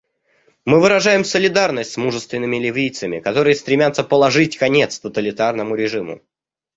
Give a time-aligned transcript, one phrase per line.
[0.65, 6.21] Мы выражаем солидарность с мужественными ливийцами, которые стремятся положить конец тоталитарному режиму.